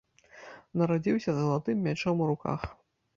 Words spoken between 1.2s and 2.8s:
з залатым мячом у руках.